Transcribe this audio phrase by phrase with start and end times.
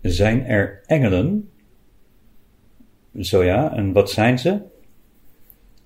[0.00, 1.50] zijn er engelen?
[3.20, 4.62] Zo ja, en wat zijn ze?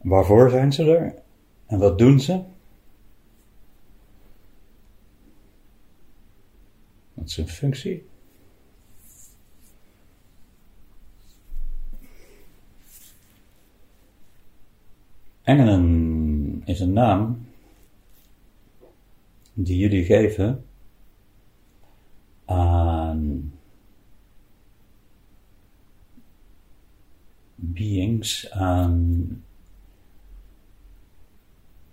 [0.02, 1.14] Waarvoor zijn ze er?
[1.66, 2.42] En wat doen ze?
[7.14, 8.10] Wat is hun functie?
[15.42, 17.46] Engelen is een naam
[19.54, 20.64] die jullie geven
[22.44, 23.52] aan
[27.64, 29.44] beings, aan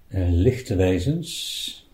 [0.08, 1.88] uh, lichte wezens,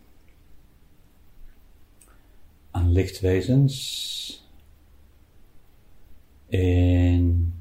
[2.71, 4.43] aan lichtwezens
[6.47, 7.53] in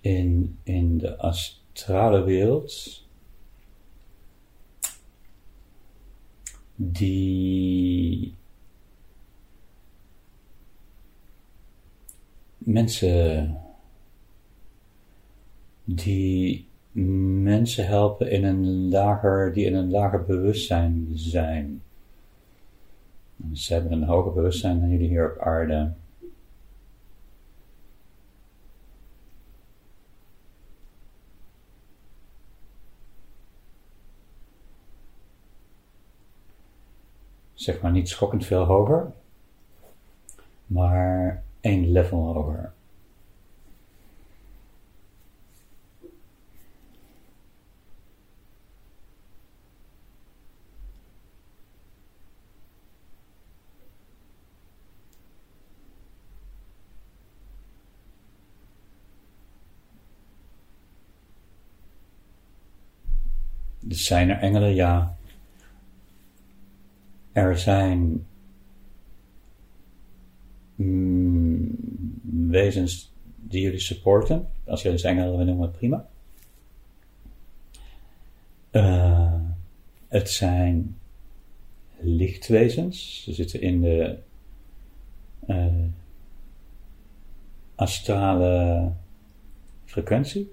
[0.00, 3.04] in, in de astrale wereld
[6.74, 8.34] die
[12.64, 13.56] mensen
[15.84, 16.68] die
[17.32, 21.82] mensen helpen in een lager, die in een lager bewustzijn zijn.
[23.52, 25.92] Ze hebben een hoger bewustzijn dan jullie hier op aarde.
[37.64, 39.12] zeg maar niet schokkend veel hoger,
[40.66, 42.72] maar één level hoger.
[63.80, 64.74] Dus zijn er engelen?
[64.74, 65.16] Ja.
[67.32, 68.26] Er zijn
[70.74, 71.76] mm,
[72.50, 74.46] wezens die jullie supporten.
[74.66, 76.06] Als jullie ze engelen willen noemen, prima.
[78.72, 79.34] Uh,
[80.08, 80.96] het zijn
[81.98, 83.22] lichtwezens.
[83.22, 84.18] Ze zitten in de
[85.48, 85.66] uh,
[87.74, 88.92] astrale
[89.84, 90.52] frequentie.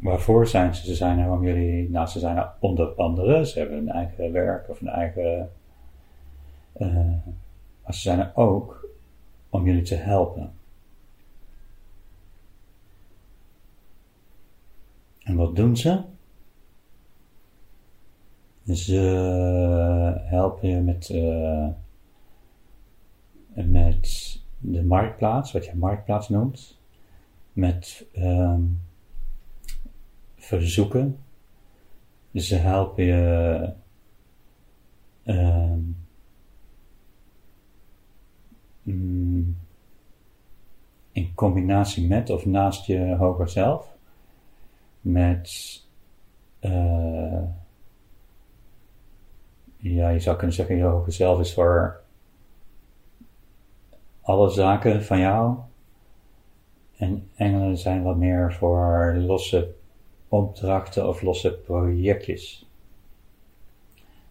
[0.00, 0.84] Waarvoor zijn ze?
[0.84, 4.32] Ze zijn er om jullie, nou ze zijn er onder andere, ze hebben een eigen
[4.32, 5.50] werk of een eigen,
[6.80, 7.16] uh,
[7.82, 8.88] maar ze zijn er ook
[9.48, 10.52] om jullie te helpen.
[15.22, 16.02] En wat doen ze?
[18.66, 18.96] Ze
[20.24, 21.68] helpen je met, uh,
[23.52, 26.78] met de marktplaats, wat je marktplaats noemt,
[27.52, 28.80] met um,
[30.36, 31.18] verzoeken.
[32.34, 33.72] Ze helpen je
[38.94, 39.46] uh,
[41.12, 43.96] in combinatie met of naast je hoger zelf,
[45.00, 45.80] met
[46.60, 47.42] uh,
[49.76, 52.00] ja, je zou kunnen zeggen, je hoger zelf is voor
[54.20, 55.56] alle zaken van jou.
[56.96, 59.74] En engelen zijn wat meer voor losse
[60.28, 62.68] opdrachten of losse projectjes.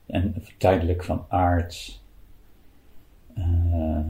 [0.06, 2.02] En tijdelijk van aard.
[3.38, 4.06] Uh,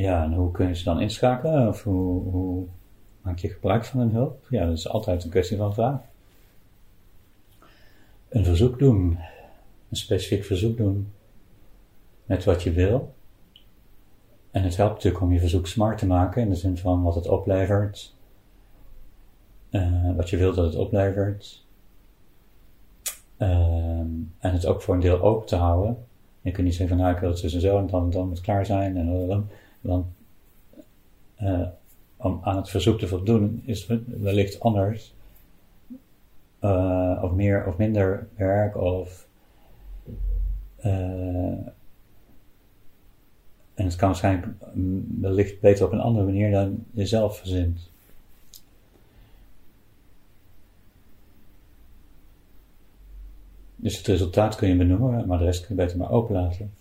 [0.00, 1.68] ja, en hoe kun je ze dan inschakelen?
[1.68, 2.66] Of hoe, hoe
[3.22, 4.46] maak je gebruik van hun hulp?
[4.50, 6.00] Ja, dat is altijd een kwestie van vraag
[8.30, 9.18] een verzoek doen,
[9.88, 11.12] een specifiek verzoek doen
[12.24, 13.14] met wat je wil.
[14.50, 17.14] En het helpt natuurlijk om je verzoek smart te maken in de zin van wat
[17.14, 18.14] het oplevert,
[19.70, 21.64] uh, wat je wilt dat het oplevert.
[23.38, 23.48] Uh,
[24.38, 26.04] en het ook voor een deel open te houden.
[26.40, 28.36] Je kunt niet zeggen van nou ik wil het tussen zo en dan, dan moet
[28.36, 29.48] het klaar zijn en dan,
[29.80, 30.12] dan
[31.42, 31.68] uh,
[32.16, 35.14] om aan het verzoek te voldoen is wellicht anders
[36.60, 39.26] uh, of meer of minder werk of
[40.84, 41.58] uh,
[43.80, 44.46] en het kan waarschijnlijk
[45.20, 47.90] wellicht beter op een andere manier dan jezelf verzint.
[53.76, 56.72] Dus het resultaat kun je benoemen, maar de rest kun je beter maar openlaten.